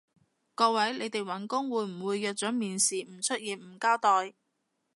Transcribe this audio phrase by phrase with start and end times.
[0.55, 4.33] 各位，你哋搵工會唔會約咗面試唔出現唔交代？